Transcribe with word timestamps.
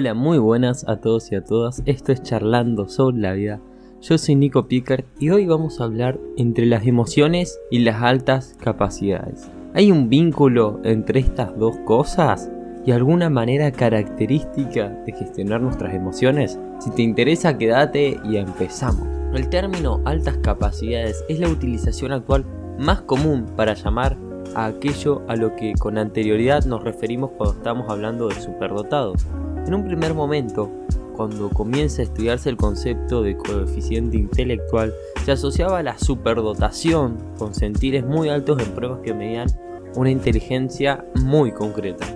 Hola, 0.00 0.14
muy 0.14 0.38
buenas 0.38 0.88
a 0.88 0.96
todos 0.96 1.30
y 1.30 1.34
a 1.34 1.44
todas. 1.44 1.82
Esto 1.84 2.10
es 2.12 2.22
Charlando 2.22 2.88
sobre 2.88 3.18
la 3.18 3.34
vida. 3.34 3.60
Yo 4.00 4.16
soy 4.16 4.34
Nico 4.34 4.66
Pickard 4.66 5.04
y 5.18 5.28
hoy 5.28 5.44
vamos 5.44 5.78
a 5.78 5.84
hablar 5.84 6.18
entre 6.38 6.64
las 6.64 6.86
emociones 6.86 7.60
y 7.70 7.80
las 7.80 8.02
altas 8.02 8.56
capacidades. 8.58 9.50
¿Hay 9.74 9.92
un 9.92 10.08
vínculo 10.08 10.80
entre 10.84 11.20
estas 11.20 11.54
dos 11.58 11.76
cosas? 11.84 12.50
¿Y 12.86 12.92
alguna 12.92 13.28
manera 13.28 13.72
característica 13.72 14.88
de 14.88 15.12
gestionar 15.12 15.60
nuestras 15.60 15.92
emociones? 15.92 16.58
Si 16.78 16.90
te 16.92 17.02
interesa, 17.02 17.58
quédate 17.58 18.18
y 18.24 18.38
empezamos. 18.38 19.06
El 19.34 19.50
término 19.50 20.00
altas 20.06 20.38
capacidades 20.38 21.22
es 21.28 21.40
la 21.40 21.50
utilización 21.50 22.12
actual 22.12 22.46
más 22.78 23.02
común 23.02 23.44
para 23.54 23.74
llamar 23.74 24.16
a 24.54 24.64
aquello 24.64 25.20
a 25.28 25.36
lo 25.36 25.54
que 25.56 25.74
con 25.78 25.98
anterioridad 25.98 26.64
nos 26.64 26.82
referimos 26.82 27.32
cuando 27.36 27.58
estamos 27.58 27.90
hablando 27.90 28.28
de 28.28 28.40
superdotados. 28.40 29.26
En 29.66 29.74
un 29.74 29.84
primer 29.84 30.14
momento, 30.14 30.70
cuando 31.14 31.50
comienza 31.50 32.00
a 32.00 32.04
estudiarse 32.04 32.48
el 32.48 32.56
concepto 32.56 33.22
de 33.22 33.36
coeficiente 33.36 34.16
intelectual, 34.16 34.94
se 35.24 35.32
asociaba 35.32 35.78
a 35.78 35.82
la 35.82 35.98
superdotación 35.98 37.18
con 37.38 37.54
sentires 37.54 38.04
muy 38.04 38.30
altos 38.30 38.60
en 38.62 38.72
pruebas 38.72 39.00
que 39.04 39.12
medían 39.12 39.48
una 39.96 40.10
inteligencia 40.10 41.04
muy 41.22 41.52
concreta. 41.52 42.06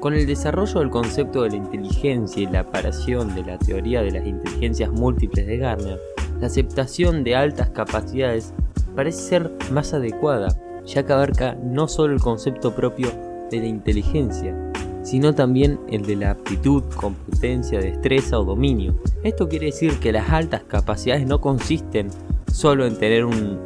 Con 0.00 0.14
el 0.14 0.26
desarrollo 0.26 0.80
del 0.80 0.90
concepto 0.90 1.42
de 1.42 1.50
la 1.50 1.56
inteligencia 1.56 2.42
y 2.42 2.46
la 2.46 2.60
aparición 2.60 3.34
de 3.34 3.44
la 3.44 3.58
teoría 3.58 4.02
de 4.02 4.10
las 4.10 4.26
inteligencias 4.26 4.90
múltiples 4.90 5.46
de 5.46 5.58
Garner, 5.58 6.00
la 6.40 6.46
aceptación 6.46 7.22
de 7.22 7.36
altas 7.36 7.70
capacidades 7.70 8.52
parece 8.96 9.20
ser 9.20 9.52
más 9.70 9.94
adecuada, 9.94 10.48
ya 10.86 11.04
que 11.04 11.12
abarca 11.12 11.54
no 11.54 11.86
solo 11.86 12.14
el 12.14 12.20
concepto 12.20 12.74
propio 12.74 13.10
de 13.50 13.60
la 13.60 13.66
inteligencia, 13.66 14.69
sino 15.02 15.34
también 15.34 15.80
el 15.88 16.02
de 16.02 16.16
la 16.16 16.30
aptitud, 16.30 16.82
competencia, 16.96 17.78
destreza 17.78 18.38
o 18.38 18.44
dominio. 18.44 18.94
Esto 19.22 19.48
quiere 19.48 19.66
decir 19.66 19.98
que 19.98 20.12
las 20.12 20.30
altas 20.30 20.62
capacidades 20.64 21.26
no 21.26 21.40
consisten 21.40 22.08
solo 22.52 22.86
en 22.86 22.98
tener 22.98 23.24
un, 23.24 23.58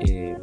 eh, 0.00 0.36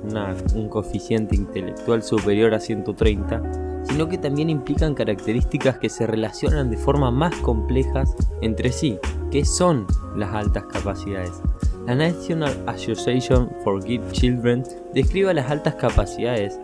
un 0.56 0.70
coeficiente 0.70 1.36
intelectual 1.36 2.04
superior 2.04 2.54
a 2.54 2.60
130, 2.60 3.84
sino 3.86 4.08
que 4.08 4.18
también 4.18 4.50
implican 4.50 4.96
características 4.96 5.78
que 5.78 5.90
se 5.90 6.08
relacionan 6.08 6.70
de 6.70 6.78
forma 6.78 7.12
más 7.12 7.36
complejas 7.38 8.16
entre 8.42 8.72
sí. 8.72 8.98
¿Qué 9.32 9.46
son 9.46 9.88
las 10.16 10.34
altas 10.34 10.66
capacidades? 10.66 11.42
La 11.86 11.96
National 11.96 12.54
Association 12.68 13.50
for 13.64 13.84
Gifted 13.84 14.12
Children 14.12 14.64
describe 14.94 15.34
las 15.34 15.52
altas 15.52 15.76
capacidades 15.76 16.58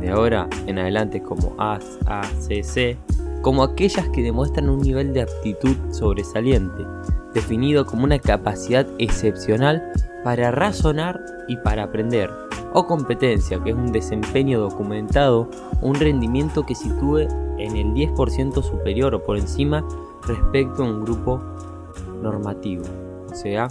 de 0.00 0.10
ahora 0.10 0.48
en 0.66 0.78
adelante 0.78 1.22
como 1.22 1.54
ACC 1.58 2.96
como 3.44 3.62
aquellas 3.62 4.08
que 4.08 4.22
demuestran 4.22 4.70
un 4.70 4.80
nivel 4.80 5.12
de 5.12 5.20
aptitud 5.20 5.76
sobresaliente, 5.90 6.82
definido 7.34 7.84
como 7.84 8.04
una 8.04 8.18
capacidad 8.18 8.86
excepcional 8.98 9.92
para 10.24 10.50
razonar 10.50 11.20
y 11.46 11.58
para 11.58 11.82
aprender, 11.82 12.30
o 12.72 12.86
competencia, 12.86 13.62
que 13.62 13.70
es 13.70 13.76
un 13.76 13.92
desempeño 13.92 14.60
documentado 14.60 15.50
un 15.82 15.94
rendimiento 15.94 16.64
que 16.64 16.74
sitúe 16.74 17.28
en 17.58 17.76
el 17.76 17.92
10% 17.92 18.62
superior 18.62 19.14
o 19.14 19.22
por 19.22 19.36
encima 19.36 19.86
respecto 20.26 20.82
a 20.82 20.86
un 20.86 21.04
grupo 21.04 21.38
normativo. 22.22 22.84
O 23.30 23.34
sea, 23.34 23.68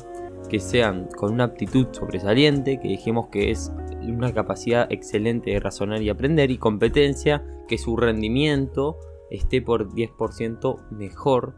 que 0.50 0.60
sean 0.60 1.08
con 1.18 1.34
una 1.34 1.46
aptitud 1.46 1.88
sobresaliente, 1.94 2.80
que 2.80 2.90
dijimos 2.90 3.30
que 3.30 3.50
es 3.50 3.72
una 4.04 4.32
capacidad 4.34 4.86
excelente 4.92 5.50
de 5.50 5.60
razonar 5.60 6.04
y 6.04 6.10
aprender, 6.10 6.52
y 6.52 6.60
competencia, 6.60 7.44
que 7.68 7.80
su 7.80 7.98
rendimiento 7.98 9.00
esté 9.34 9.62
por 9.62 9.94
10% 9.94 10.90
mejor 10.92 11.56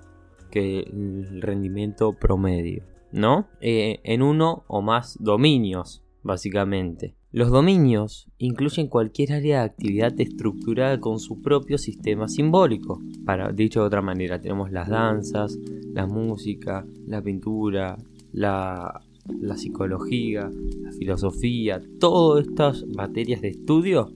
que 0.50 0.80
el 0.80 1.42
rendimiento 1.42 2.14
promedio, 2.14 2.84
¿no? 3.12 3.48
Eh, 3.59 4.00
en 4.04 4.22
uno 4.22 4.64
o 4.68 4.81
más 4.81 5.18
dominios, 5.20 6.02
básicamente. 6.23 7.16
Los 7.31 7.52
dominios 7.52 8.31
incluyen 8.38 8.88
cualquier 8.88 9.34
área 9.34 9.59
de 9.59 9.66
actividad 9.66 10.18
estructurada 10.22 11.02
con 11.02 11.19
su 11.19 11.41
propio 11.41 11.78
sistema 11.78 12.30
simbólico. 12.30 13.02
Para, 13.25 13.52
dicho 13.52 13.81
de 13.81 13.88
otra 13.88 14.02
manera, 14.02 14.40
tenemos 14.40 14.72
las 14.72 14.88
danzas, 14.88 15.59
la 15.94 16.08
música, 16.08 16.88
la 17.06 17.22
pintura, 17.22 17.97
la, 18.31 19.02
la 19.41 19.58
psicología, 19.58 20.50
la 20.81 20.91
filosofía, 20.94 21.81
todas 22.00 22.47
estas 22.47 22.85
materias 22.96 23.41
de 23.41 23.50
estudio 23.50 24.14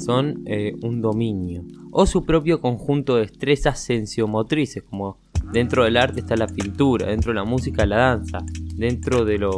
son 0.00 0.42
eh, 0.46 0.74
un 0.82 1.00
dominio 1.00 1.62
o 1.90 2.06
su 2.06 2.24
propio 2.24 2.60
conjunto 2.60 3.16
de 3.16 3.22
destrezas 3.22 3.80
sensiomotrices, 3.80 4.82
como 4.84 5.18
dentro 5.52 5.84
del 5.84 5.96
arte 5.96 6.20
está 6.20 6.36
la 6.36 6.46
pintura, 6.46 7.06
dentro 7.06 7.32
de 7.32 7.36
la 7.36 7.44
música 7.44 7.84
la 7.86 7.96
danza, 7.96 8.38
dentro 8.74 9.24
de 9.24 9.38
las 9.38 9.54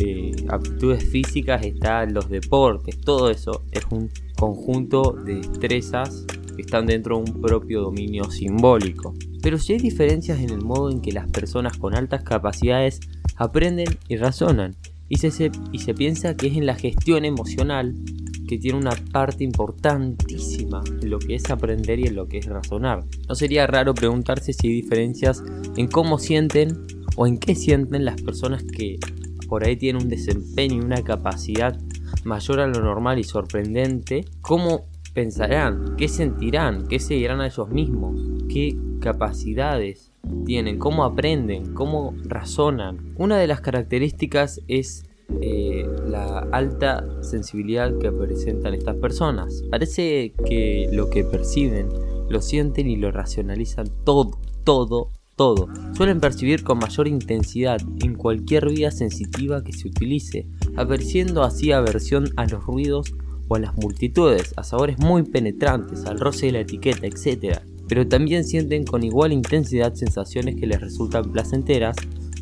eh, 0.00 0.32
aptitudes 0.48 1.04
físicas 1.04 1.64
están 1.64 2.14
los 2.14 2.28
deportes, 2.28 3.00
todo 3.00 3.30
eso 3.30 3.64
es 3.72 3.84
un 3.90 4.10
conjunto 4.36 5.12
de 5.24 5.36
destrezas 5.36 6.24
que 6.54 6.62
están 6.62 6.86
dentro 6.86 7.16
de 7.16 7.30
un 7.30 7.40
propio 7.40 7.82
dominio 7.82 8.24
simbólico. 8.30 9.14
Pero 9.42 9.58
si 9.58 9.74
hay 9.74 9.78
diferencias 9.78 10.40
en 10.40 10.50
el 10.50 10.62
modo 10.62 10.90
en 10.90 11.00
que 11.00 11.12
las 11.12 11.28
personas 11.30 11.78
con 11.78 11.94
altas 11.94 12.22
capacidades 12.22 13.00
aprenden 13.36 13.88
y 14.08 14.16
razonan, 14.16 14.76
y 15.08 15.16
se, 15.16 15.50
y 15.72 15.78
se 15.78 15.94
piensa 15.94 16.36
que 16.36 16.48
es 16.48 16.56
en 16.56 16.66
la 16.66 16.74
gestión 16.74 17.24
emocional 17.24 17.94
que 18.48 18.58
tiene 18.58 18.78
una 18.78 18.96
parte 19.12 19.44
importantísima 19.44 20.82
en 21.00 21.10
lo 21.10 21.20
que 21.20 21.36
es 21.36 21.48
aprender 21.50 22.00
y 22.00 22.06
en 22.08 22.16
lo 22.16 22.26
que 22.26 22.38
es 22.38 22.46
razonar. 22.46 23.04
No 23.28 23.34
sería 23.36 23.66
raro 23.68 23.94
preguntarse 23.94 24.52
si 24.52 24.68
hay 24.68 24.74
diferencias 24.74 25.44
en 25.76 25.86
cómo 25.86 26.18
sienten 26.18 26.86
o 27.16 27.26
en 27.26 27.38
qué 27.38 27.54
sienten 27.54 28.04
las 28.04 28.20
personas 28.20 28.64
que 28.64 28.98
por 29.48 29.64
ahí 29.64 29.76
tienen 29.76 30.02
un 30.02 30.08
desempeño 30.08 30.76
y 30.76 30.80
una 30.80 31.02
capacidad 31.02 31.78
mayor 32.24 32.60
a 32.60 32.66
lo 32.66 32.80
normal 32.80 33.18
y 33.18 33.24
sorprendente, 33.24 34.24
cómo 34.40 34.86
pensarán, 35.14 35.96
qué 35.96 36.08
sentirán, 36.08 36.86
qué 36.88 36.98
se 36.98 37.28
a 37.28 37.46
ellos 37.46 37.68
mismos, 37.68 38.20
qué 38.48 38.76
capacidades 39.00 40.12
tienen, 40.44 40.78
cómo 40.78 41.04
aprenden, 41.04 41.74
cómo 41.74 42.14
razonan. 42.24 43.14
Una 43.16 43.38
de 43.38 43.46
las 43.46 43.60
características 43.60 44.60
es 44.68 45.07
eh, 45.40 45.86
la 46.06 46.38
alta 46.52 47.04
sensibilidad 47.22 47.96
que 47.98 48.10
presentan 48.10 48.74
estas 48.74 48.96
personas. 48.96 49.62
Parece 49.70 50.32
que 50.46 50.88
lo 50.90 51.10
que 51.10 51.22
perciben, 51.22 51.88
lo 52.28 52.40
sienten 52.40 52.88
y 52.88 52.96
lo 52.96 53.10
racionalizan 53.10 53.88
todo, 54.04 54.38
todo, 54.64 55.10
todo. 55.36 55.68
Suelen 55.94 56.20
percibir 56.20 56.64
con 56.64 56.78
mayor 56.78 57.08
intensidad 57.08 57.80
en 58.02 58.14
cualquier 58.14 58.70
vía 58.70 58.90
sensitiva 58.90 59.62
que 59.62 59.72
se 59.72 59.88
utilice, 59.88 60.46
apareciendo 60.76 61.42
así 61.44 61.72
aversión 61.72 62.30
a 62.36 62.46
los 62.46 62.64
ruidos 62.64 63.14
o 63.48 63.56
a 63.56 63.60
las 63.60 63.76
multitudes, 63.76 64.54
a 64.56 64.64
sabores 64.64 64.98
muy 64.98 65.22
penetrantes, 65.22 66.06
al 66.06 66.20
roce 66.20 66.46
de 66.46 66.52
la 66.52 66.60
etiqueta, 66.60 67.06
etc. 67.06 67.58
Pero 67.86 68.08
también 68.08 68.44
sienten 68.44 68.84
con 68.84 69.04
igual 69.04 69.32
intensidad 69.32 69.94
sensaciones 69.94 70.56
que 70.56 70.66
les 70.66 70.80
resultan 70.80 71.30
placenteras 71.32 71.96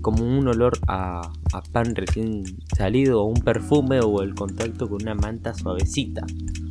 como 0.06 0.22
un 0.24 0.46
olor 0.46 0.78
a, 0.86 1.32
pan 1.72 1.96
recién 1.96 2.44
salido 2.76 3.22
o 3.22 3.24
un 3.24 3.40
perfume 3.40 3.98
o 3.98 4.22
el 4.22 4.36
contacto 4.36 4.88
con 4.88 5.02
una 5.02 5.16
manta 5.16 5.52
suavecita. 5.52 6.24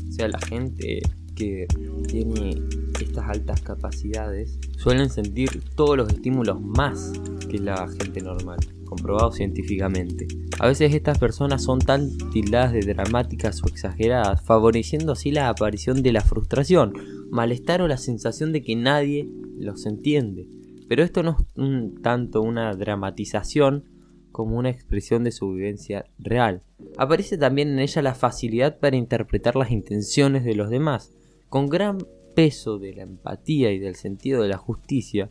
O 0.07 0.11
sea, 0.13 0.29
la 0.29 0.39
gente 0.39 1.01
que 1.35 1.67
tiene 2.07 2.61
estas 2.97 3.27
altas 3.27 3.59
capacidades 3.59 4.57
suelen 4.77 5.09
sentir 5.09 5.49
todos 5.75 5.97
los 5.97 6.13
estímulos 6.13 6.61
más 6.61 7.11
que 7.49 7.59
la 7.59 7.85
gente 7.89 8.21
normal, 8.21 8.59
comprobado 8.85 9.33
científicamente. 9.33 10.29
A 10.61 10.67
veces 10.67 10.95
estas 10.95 11.19
personas 11.19 11.61
son 11.61 11.79
tan 11.79 12.17
tildadas 12.31 12.71
de 12.71 12.93
dramáticas 12.93 13.61
o 13.63 13.67
exageradas, 13.67 14.45
favoreciendo 14.45 15.11
así 15.11 15.31
la 15.31 15.49
aparición 15.49 16.03
de 16.03 16.13
la 16.13 16.21
frustración, 16.21 16.93
malestar 17.31 17.81
o 17.81 17.89
la 17.89 17.97
sensación 17.97 18.53
de 18.53 18.61
que 18.61 18.77
nadie 18.77 19.27
los 19.57 19.85
entiende. 19.85 20.54
Pero 20.87 21.03
esto 21.03 21.23
no 21.23 21.37
es 21.37 22.01
tanto 22.01 22.41
una 22.41 22.73
dramatización 22.73 23.85
como 24.31 24.57
una 24.57 24.69
expresión 24.69 25.23
de 25.23 25.31
su 25.31 25.53
vivencia 25.53 26.05
real. 26.19 26.61
Aparece 26.97 27.37
también 27.37 27.69
en 27.69 27.79
ella 27.79 28.01
la 28.01 28.15
facilidad 28.15 28.79
para 28.79 28.97
interpretar 28.97 29.55
las 29.55 29.71
intenciones 29.71 30.43
de 30.43 30.55
los 30.55 30.69
demás, 30.69 31.13
con 31.49 31.67
gran 31.67 31.99
peso 32.35 32.77
de 32.77 32.93
la 32.93 33.03
empatía 33.03 33.71
y 33.71 33.79
del 33.79 33.95
sentido 33.95 34.41
de 34.41 34.49
la 34.49 34.57
justicia. 34.57 35.29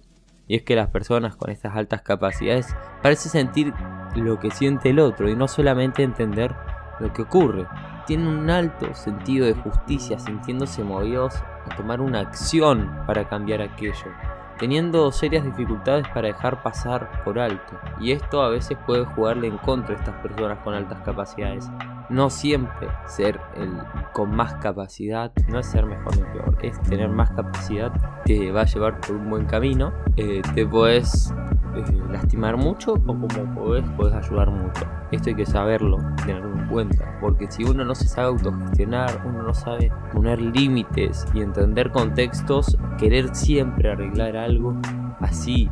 Y 0.48 0.56
es 0.56 0.62
que 0.62 0.74
las 0.74 0.88
personas 0.88 1.36
con 1.36 1.50
estas 1.50 1.76
altas 1.76 2.02
capacidades 2.02 2.66
parecen 3.02 3.32
sentir 3.32 3.74
lo 4.16 4.40
que 4.40 4.50
siente 4.50 4.90
el 4.90 4.98
otro 4.98 5.28
y 5.28 5.36
no 5.36 5.48
solamente 5.48 6.02
entender 6.02 6.54
lo 6.98 7.12
que 7.12 7.22
ocurre. 7.22 7.66
Tienen 8.06 8.26
un 8.26 8.50
alto 8.50 8.94
sentido 8.94 9.46
de 9.46 9.54
justicia, 9.54 10.18
sintiéndose 10.18 10.82
movidos 10.82 11.34
a 11.36 11.76
tomar 11.76 12.00
una 12.00 12.20
acción 12.20 12.90
para 13.06 13.28
cambiar 13.28 13.60
aquello 13.62 14.12
teniendo 14.58 15.10
serias 15.12 15.44
dificultades 15.44 16.06
para 16.08 16.28
dejar 16.28 16.62
pasar 16.62 17.22
por 17.24 17.38
alto, 17.38 17.78
y 18.00 18.12
esto 18.12 18.42
a 18.42 18.48
veces 18.48 18.78
puede 18.86 19.04
jugarle 19.04 19.48
en 19.48 19.58
contra 19.58 19.94
a 19.94 19.98
estas 19.98 20.14
personas 20.16 20.58
con 20.58 20.74
altas 20.74 21.00
capacidades. 21.04 21.68
no 22.10 22.28
siempre 22.28 22.88
ser 23.06 23.40
el 23.56 23.72
con 24.12 24.34
más 24.36 24.54
capacidad, 24.56 25.32
no 25.48 25.58
es 25.58 25.66
ser 25.66 25.86
mejor 25.86 26.16
ni 26.16 26.22
peor, 26.24 26.56
es 26.62 26.80
tener 26.82 27.08
más 27.08 27.30
capacidad, 27.30 27.92
te 28.24 28.52
va 28.52 28.62
a 28.62 28.66
llevar 28.66 29.00
por 29.00 29.16
un 29.16 29.30
buen 29.30 29.46
camino, 29.46 29.92
eh, 30.16 30.42
te 30.54 30.66
puedes 30.66 31.32
eh, 31.76 31.84
lastimar 32.10 32.56
mucho 32.56 32.94
o 32.94 33.02
como 33.02 33.28
podés, 33.28 33.84
podés 33.90 34.14
ayudar 34.14 34.50
mucho. 34.50 34.84
Esto 35.10 35.30
hay 35.30 35.36
que 35.36 35.46
saberlo, 35.46 35.98
tenerlo 36.24 36.58
en 36.58 36.68
cuenta, 36.68 37.18
porque 37.20 37.50
si 37.50 37.64
uno 37.64 37.84
no 37.84 37.94
se 37.94 38.08
sabe 38.08 38.28
autogestionar, 38.28 39.22
uno 39.26 39.42
no 39.42 39.54
sabe 39.54 39.90
poner 40.12 40.40
límites 40.40 41.26
y 41.34 41.40
entender 41.40 41.90
contextos, 41.90 42.76
querer 42.98 43.34
siempre 43.34 43.92
arreglar 43.92 44.36
algo 44.36 44.76
así 45.20 45.70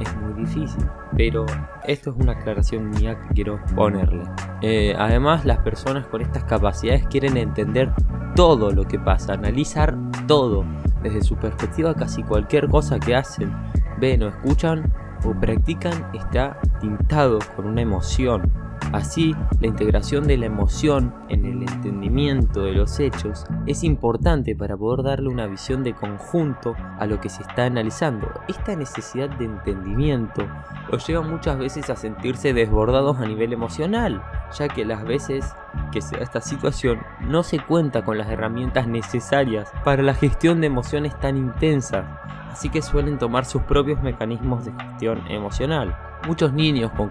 es 0.00 0.16
muy 0.16 0.32
difícil. 0.32 0.84
Pero 1.16 1.46
esto 1.84 2.10
es 2.10 2.16
una 2.16 2.32
aclaración 2.32 2.90
mía 2.90 3.18
que 3.20 3.34
quiero 3.34 3.60
ponerle. 3.74 4.24
Eh, 4.62 4.94
además, 4.98 5.44
las 5.44 5.58
personas 5.58 6.06
con 6.06 6.22
estas 6.22 6.44
capacidades 6.44 7.06
quieren 7.08 7.36
entender 7.36 7.92
todo 8.34 8.70
lo 8.70 8.84
que 8.84 8.98
pasa, 8.98 9.34
analizar 9.34 9.96
todo. 10.26 10.64
Desde 11.02 11.22
su 11.22 11.36
perspectiva, 11.36 11.94
casi 11.94 12.22
cualquier 12.22 12.68
cosa 12.68 12.98
que 12.98 13.14
hacen, 13.14 13.52
ven 13.98 14.22
o 14.22 14.28
escuchan 14.28 14.92
o 15.24 15.32
practican 15.34 16.10
está 16.14 16.58
tintado 16.80 17.38
con 17.56 17.66
una 17.66 17.82
emoción. 17.82 18.70
Así, 18.92 19.36
la 19.60 19.68
integración 19.68 20.26
de 20.26 20.36
la 20.36 20.46
emoción 20.46 21.14
en 21.28 21.44
el 21.44 21.62
entendimiento 21.62 22.64
de 22.64 22.72
los 22.72 22.98
hechos 22.98 23.44
es 23.66 23.84
importante 23.84 24.56
para 24.56 24.76
poder 24.76 25.04
darle 25.04 25.28
una 25.28 25.46
visión 25.46 25.84
de 25.84 25.94
conjunto 25.94 26.74
a 26.98 27.06
lo 27.06 27.20
que 27.20 27.28
se 27.28 27.42
está 27.42 27.66
analizando. 27.66 28.28
Esta 28.48 28.74
necesidad 28.74 29.30
de 29.30 29.44
entendimiento 29.44 30.44
los 30.90 31.06
lleva 31.06 31.22
muchas 31.22 31.56
veces 31.56 31.88
a 31.88 31.94
sentirse 31.94 32.52
desbordados 32.52 33.18
a 33.18 33.26
nivel 33.26 33.52
emocional, 33.52 34.24
ya 34.58 34.66
que 34.66 34.84
las 34.84 35.04
veces 35.04 35.54
que 35.92 36.00
se 36.00 36.20
esta 36.20 36.40
situación 36.40 36.98
no 37.20 37.44
se 37.44 37.60
cuenta 37.60 38.04
con 38.04 38.18
las 38.18 38.28
herramientas 38.28 38.88
necesarias 38.88 39.70
para 39.84 40.02
la 40.02 40.14
gestión 40.14 40.60
de 40.60 40.66
emociones 40.66 41.16
tan 41.20 41.36
intensas, 41.36 42.06
así 42.50 42.68
que 42.68 42.82
suelen 42.82 43.18
tomar 43.18 43.44
sus 43.44 43.62
propios 43.62 44.02
mecanismos 44.02 44.64
de 44.64 44.72
gestión 44.72 45.22
emocional. 45.28 45.96
Muchos 46.26 46.52
niños 46.52 46.90
con 46.92 47.10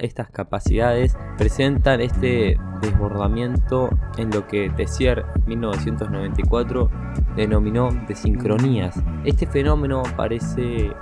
estas 0.00 0.30
capacidades 0.30 1.16
presentan 1.38 2.00
este 2.00 2.58
desbordamiento 2.80 3.90
en 4.16 4.30
lo 4.30 4.46
que 4.48 4.70
Tessier 4.70 5.24
en 5.36 5.44
1994 5.46 6.90
denominó 7.36 7.90
desincronías. 8.08 9.00
Este 9.24 9.46
fenómeno 9.46 10.02
aparece 10.04 10.92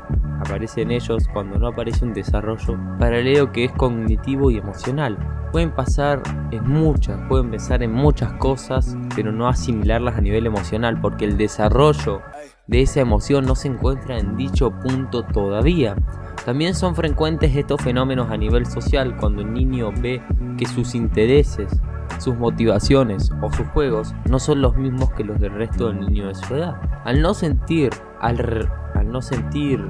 en 0.76 0.90
ellos 0.90 1.26
cuando 1.32 1.58
no 1.58 1.69
aparece 1.69 2.04
un 2.04 2.12
desarrollo 2.12 2.78
paralelo 2.98 3.50
que 3.50 3.64
es 3.64 3.72
cognitivo 3.72 4.50
y 4.50 4.58
emocional. 4.58 5.16
Pueden 5.50 5.70
pasar 5.70 6.22
en 6.50 6.69
muchas, 6.69 7.19
pueden 7.29 7.50
pensar 7.50 7.83
en 7.83 7.93
muchas 7.93 8.33
cosas, 8.35 8.97
pero 9.15 9.33
no 9.33 9.49
asimilarlas 9.49 10.17
a 10.17 10.21
nivel 10.21 10.47
emocional, 10.47 11.00
porque 11.00 11.25
el 11.25 11.37
desarrollo 11.37 12.23
de 12.67 12.83
esa 12.83 13.00
emoción 13.00 13.47
no 13.47 13.55
se 13.55 13.69
encuentra 13.69 14.19
en 14.19 14.37
dicho 14.37 14.71
punto 14.71 15.25
todavía. 15.25 15.97
También 16.44 16.75
son 16.75 16.94
frecuentes 16.94 17.55
estos 17.55 17.81
fenómenos 17.82 18.31
a 18.31 18.37
nivel 18.37 18.67
social 18.67 19.17
cuando 19.17 19.43
el 19.43 19.52
niño 19.52 19.93
ve 20.00 20.23
que 20.56 20.67
sus 20.67 20.94
intereses, 20.94 21.70
sus 22.19 22.37
motivaciones 22.37 23.31
o 23.43 23.52
sus 23.52 23.67
juegos 23.69 24.14
no 24.29 24.38
son 24.38 24.62
los 24.62 24.76
mismos 24.76 25.12
que 25.12 25.25
los 25.25 25.38
del 25.40 25.52
resto 25.52 25.88
del 25.88 26.00
niño 26.00 26.29
de 26.29 26.35
su 26.35 26.55
edad. 26.55 26.76
Al 27.05 27.20
no 27.20 27.35
sentir, 27.35 27.90
al, 28.20 28.69
no 29.06 29.23
sentir 29.23 29.85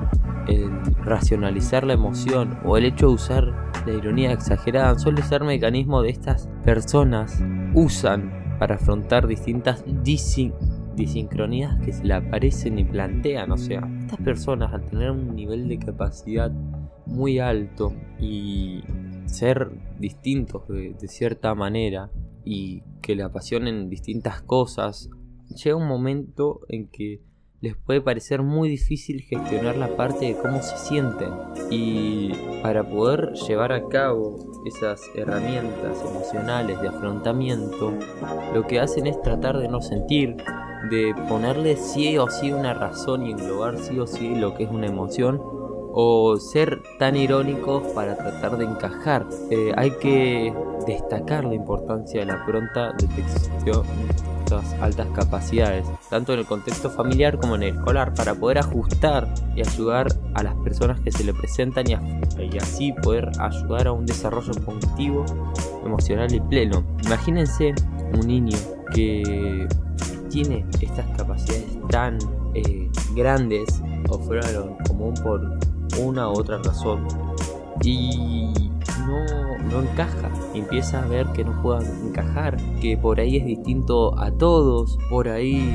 el 0.47 0.71
racionalizar 1.05 1.85
la 1.85 1.95
emoción 1.95 2.59
o 2.65 2.77
el 2.77 2.87
hecho 2.87 3.09
de 3.09 3.15
usar 3.15 3.69
la 3.87 3.93
ironía 3.93 4.33
exagerada 4.33 4.99
suele 4.99 5.23
ser 5.23 5.45
mecanismo 5.45 6.03
de 6.03 6.11
estas 6.11 6.49
personas 6.65 7.43
usan 7.75 8.57
para 8.59 8.77
afrontar 8.77 9.27
distintas 9.27 9.85
disincronías 10.99 11.79
que 11.85 11.93
se 11.93 12.05
le 12.05 12.15
aparecen 12.15 12.79
y 12.79 12.85
plantean. 12.85 13.53
O 13.53 13.57
sea, 13.57 13.89
estas 14.01 14.21
personas 14.21 14.75
al 14.75 14.85
tener 14.85 15.11
un 15.11 15.35
nivel 15.35 15.69
de 15.69 15.79
capacidad 15.79 16.51
muy 17.07 17.39
alto 17.39 17.95
y 18.21 18.83
ser 19.27 19.71
distintos 19.99 20.69
de, 20.69 20.95
de 20.95 21.09
cierta 21.09 21.55
manera 21.55 22.11
y 22.45 22.83
que 23.01 23.15
le 23.15 23.23
apasionen 23.23 23.89
distintas 23.89 24.43
cosas, 24.43 25.09
llega 25.49 25.77
un 25.77 25.89
momento 25.89 26.61
en 26.69 26.89
que 26.89 27.23
les 27.61 27.77
puede 27.77 28.01
parecer 28.01 28.43
muy 28.43 28.69
difícil 28.69 29.21
gestionar 29.23 29.77
la 29.77 29.97
parte 29.97 30.27
de 30.27 30.37
cómo 30.37 30.63
se 30.63 30.77
sienten. 30.79 31.31
Y 31.71 32.33
para 32.63 32.89
poder 32.89 33.33
llevar 33.33 33.73
a 33.73 33.89
cabo 33.89 34.39
esas 34.65 35.03
herramientas 35.17 36.01
emocionales 36.09 36.81
de 36.81 36.89
afrontamiento, 36.89 37.93
lo 38.55 38.67
que 38.67 38.79
hacen 38.79 39.07
es 39.07 39.21
tratar 39.23 39.59
de 39.59 39.69
no 39.69 39.81
sentir, 39.81 40.37
de 40.91 41.15
ponerle 41.29 41.77
sí 41.77 42.19
o 42.19 42.29
sí 42.29 42.53
una 42.53 42.75
razón 42.75 43.27
y 43.27 43.33
englobar 43.33 43.79
sí 43.79 43.99
o 43.99 44.07
sí 44.07 44.35
lo 44.35 44.55
que 44.55 44.65
es 44.65 44.71
una 44.71 44.87
emoción, 44.87 45.41
o 45.93 46.37
ser 46.37 46.83
tan 46.99 47.17
irónicos 47.17 47.83
para 47.95 48.17
tratar 48.17 48.57
de 48.57 48.65
encajar. 48.65 49.27
Eh, 49.51 49.73
hay 49.77 49.91
que 49.93 50.55
destacar 50.87 51.45
la 51.45 51.55
importancia 51.55 52.21
de 52.21 52.27
la 52.27 52.45
pronta 52.45 52.93
detección 52.93 53.85
altas 54.81 55.09
capacidades, 55.15 55.87
tanto 56.09 56.33
en 56.33 56.41
el 56.41 56.47
contexto 56.47 56.91
familiar 56.91 57.39
como 57.39 57.57
en 57.57 57.65
el 57.65 57.77
escolar, 57.77 58.15
para 58.15 58.35
poder 58.35 58.59
ajustar 58.59 59.29
y 59.55 59.61
ayudar 59.61 60.09
a 60.35 60.43
las 60.43 60.55
personas 60.57 61.01
que 61.01 61.13
se 61.13 61.25
le 61.25 61.35
presentan 61.35 61.85
y, 61.91 61.95
y 62.43 62.59
así 62.59 62.93
poder 62.93 63.31
ayudar 63.39 63.89
a 63.89 63.93
un 63.93 64.07
desarrollo 64.07 64.53
cognitivo, 64.65 65.25
emocional 65.85 66.33
y 66.33 66.41
pleno. 66.41 66.85
Imagínense 67.05 67.75
un 68.15 68.27
niño 68.27 68.57
que 68.95 69.67
tiene 70.29 70.65
estas 70.81 71.07
capacidades 71.17 71.79
tan 71.91 72.19
eh, 72.55 72.91
grandes 73.15 73.83
o 74.09 74.19
lo 74.33 74.79
común 74.87 75.15
por 75.23 75.59
una 76.01 76.29
u 76.29 76.33
otra 76.33 76.59
razón 76.63 77.07
y 77.83 78.71
no, 79.07 79.59
no 79.71 79.83
encaja. 79.83 80.31
Empieza 80.55 81.03
a 81.03 81.07
ver 81.07 81.27
que 81.29 81.45
no 81.45 81.61
puedan 81.63 81.85
encajar, 82.07 82.57
que 82.81 82.97
por 82.97 83.21
ahí 83.21 83.37
es 83.37 83.47
distinto 83.47 84.19
a 84.19 84.31
todos, 84.31 84.99
por 85.11 85.29
ahí 85.29 85.73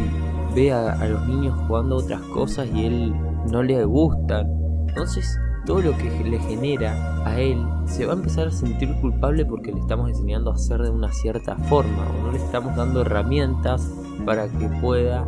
ve 0.55 0.71
a, 0.71 0.95
los 1.07 1.27
niños 1.27 1.57
jugando 1.67 1.97
otras 1.97 2.21
cosas 2.33 2.67
y 2.73 2.85
él 2.85 3.13
no 3.51 3.63
le 3.63 3.83
gustan. 3.85 4.47
Entonces 4.87 5.39
todo 5.65 5.81
lo 5.81 5.97
que 5.97 6.09
le 6.25 6.39
genera 6.39 7.25
a 7.25 7.39
él 7.39 7.65
se 7.85 8.05
va 8.05 8.13
a 8.13 8.15
empezar 8.15 8.49
a 8.49 8.51
sentir 8.51 8.93
culpable 8.99 9.45
porque 9.45 9.71
le 9.71 9.79
estamos 9.79 10.09
enseñando 10.09 10.51
a 10.51 10.55
hacer 10.55 10.81
de 10.81 10.89
una 10.89 11.11
cierta 11.11 11.55
forma 11.55 12.05
o 12.09 12.25
no 12.25 12.31
le 12.33 12.37
estamos 12.37 12.75
dando 12.75 13.01
herramientas 13.01 13.89
para 14.25 14.47
que 14.47 14.67
pueda 14.81 15.27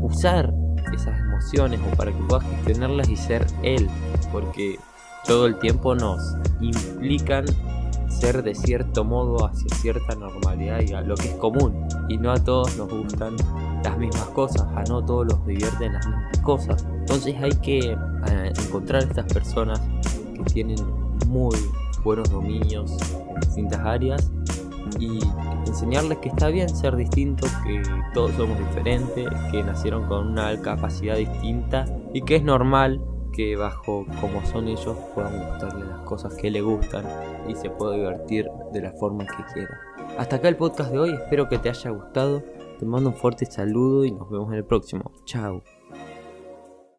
usar 0.00 0.52
esas 0.92 1.18
emociones 1.20 1.80
o 1.80 1.96
para 1.96 2.12
que 2.12 2.22
pueda 2.24 2.40
gestionarlas 2.40 3.08
y 3.08 3.16
ser 3.16 3.46
él 3.62 3.88
porque 4.32 4.78
todo 5.26 5.46
el 5.46 5.58
tiempo 5.58 5.94
nos 5.94 6.36
implican 6.60 7.44
ser 8.08 8.42
de 8.42 8.54
cierto 8.54 9.04
modo 9.04 9.46
hacia 9.46 9.74
cierta 9.76 10.14
normalidad 10.14 10.80
y 10.80 10.92
a 10.92 11.00
lo 11.00 11.14
que 11.14 11.28
es 11.28 11.34
común. 11.34 11.86
Y 12.08 12.18
no 12.18 12.32
a 12.32 12.42
todos 12.42 12.76
nos 12.76 12.88
gustan 12.88 13.36
las 13.84 13.96
mismas 13.96 14.26
cosas, 14.28 14.62
a 14.74 14.82
no 14.84 15.04
todos 15.04 15.26
los 15.26 15.46
divierten 15.46 15.94
las 15.94 16.06
mismas 16.06 16.38
cosas. 16.38 16.84
Entonces 16.92 17.36
hay 17.40 17.52
que 17.62 17.78
eh, 17.78 18.52
encontrar 18.66 19.04
estas 19.04 19.32
personas 19.32 19.80
que 20.34 20.42
tienen 20.52 20.78
muy 21.26 21.56
buenos 22.02 22.28
dominios 22.30 22.96
en 23.28 23.40
distintas 23.40 23.80
áreas 23.80 24.30
y 24.98 25.20
enseñarles 25.70 26.18
que 26.18 26.28
está 26.28 26.48
bien 26.48 26.68
ser 26.68 26.96
distinto, 26.96 27.46
que 27.64 27.82
todos 28.12 28.32
somos 28.32 28.58
diferentes, 28.58 29.28
que 29.50 29.62
nacieron 29.62 30.06
con 30.06 30.28
una 30.28 30.60
capacidad 30.60 31.16
distinta 31.16 31.86
y 32.12 32.22
que 32.22 32.36
es 32.36 32.42
normal 32.42 33.00
que 33.32 33.56
bajo 33.56 34.06
como 34.20 34.44
son 34.44 34.68
ellos 34.68 34.96
puedan 35.14 35.38
gustarle 35.38 35.86
las 35.86 36.00
cosas 36.00 36.34
que 36.34 36.50
le 36.50 36.60
gustan 36.60 37.06
y 37.48 37.54
se 37.54 37.70
pueda 37.70 37.94
divertir 37.94 38.48
de 38.72 38.82
la 38.82 38.92
forma 38.92 39.24
que 39.24 39.44
quiera. 39.54 39.80
Hasta 40.18 40.36
acá 40.36 40.48
el 40.48 40.56
podcast 40.56 40.90
de 40.90 40.98
hoy, 40.98 41.12
espero 41.12 41.48
que 41.48 41.58
te 41.58 41.70
haya 41.70 41.90
gustado. 41.90 42.42
Te 42.78 42.86
mando 42.86 43.10
un 43.10 43.16
fuerte 43.16 43.46
saludo 43.46 44.04
y 44.04 44.10
nos 44.10 44.28
vemos 44.30 44.48
en 44.48 44.56
el 44.56 44.64
próximo. 44.64 45.12
Chao. 45.24 45.62